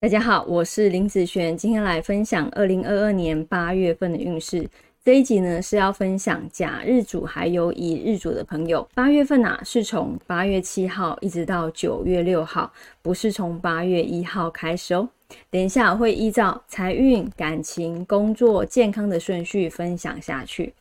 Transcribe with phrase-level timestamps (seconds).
[0.00, 4.64] 大家好，我是林子璇，今天来分享二零二二年八月份的运势。
[5.04, 8.88] 这一集呢是要分享甲日主还有乙日主的朋友。
[8.94, 12.72] 八月份啊是从八月七号一直到九月六号，
[13.02, 15.08] 不是从八月一号开始哦。
[15.50, 20.72] 等一下会依照财运、感情、工作、健康的顺序分享下去。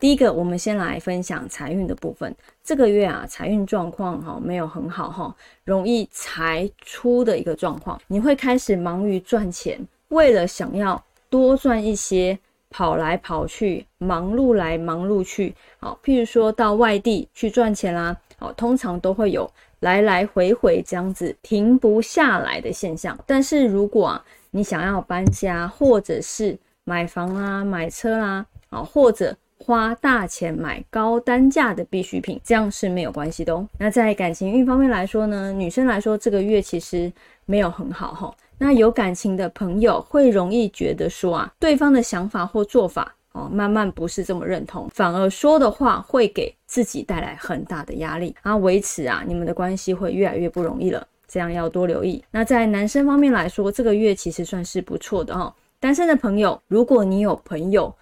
[0.00, 2.34] 第一个，我们先来分享财运的部分。
[2.64, 8.00] 这个月啊，财运状况哈没有很好哈，容易财出的一个状况。
[8.06, 9.78] 你会开始忙于赚钱，
[10.08, 12.38] 为了想要多赚一些，
[12.70, 15.54] 跑来跑去，忙碌来忙碌去。
[15.78, 23.18] 好，譬如说到外地去赚钱啦，哦，通常都会有来来回回这样子停不下来的现象。
[23.26, 33.68] 但是如果啊，你想要搬家，或者是买房啦、买车啦，啊，或者花大钱买高单价的必需品，这样是没有关系的哦。
[33.78, 37.12] 那在感情运方面来说呢，女生来说这个月其实
[37.44, 38.34] 没有很好哈。
[38.56, 52.24] 那有感情的朋友会容易觉得说啊，对方的想法或做法哦，慢慢不是这么认同，反而说的话会给自己带来很大的压力，然后维持啊你们的关系会越来越不容易了，这样要多留意。
[52.30, 55.54] 那在男生方面来说，这个月其实算是不错的哈。
[55.78, 57.94] 单身的朋友，如果你有朋友。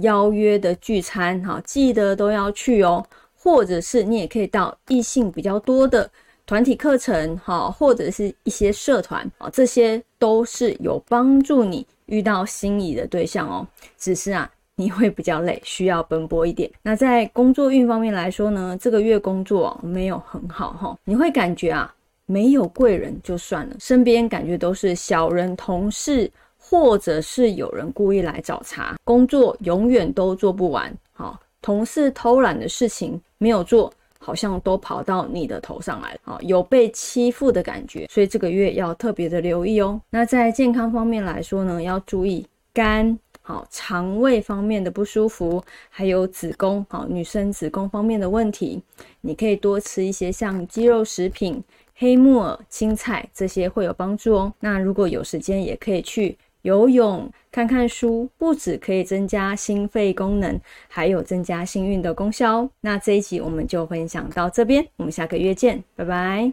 [0.00, 3.04] 邀约的聚餐，哈，记得都要去哦。
[3.36, 6.10] 或者是你也可以到异性比较多的
[6.46, 13.66] 团体课程，哈，或者是一些社团，啊，这些都是有帮助你遇到心仪的对象哦。
[13.98, 16.70] 只是啊，你会比较累，需要奔波一点。
[16.80, 26.32] 那在工作运方面来说呢，这个月工作没有很好，哈，你会感觉啊，没有贵人就算了，身边感觉都是小人同事。
[26.66, 30.92] 或者是有人故意来找茬，工作永远都做不完。
[31.12, 36.20] 好，同事偷懒的事情没有做，好像都跑到你的头上来了。
[36.22, 40.00] 好，有被欺负的感觉，所以这个月要特别的留意哦。
[40.08, 48.82] 那在健康方面来说呢，要注意肝、好肠胃方面的不舒服，还有子宫、好女生子宫方面的问题，
[49.20, 51.62] 你可以多吃一些像鸡肉食品、
[51.94, 54.52] 黑木耳、青菜这些会有帮助哦。
[54.58, 56.36] 那如果有时间，也可以去。
[56.64, 60.58] 游泳、看看书，不止可以增加心肺功能，
[60.88, 62.70] 还有增加幸运的功效哦。
[62.80, 66.42] 那这一集我们就分享到这边，我们下个月见，拜拜。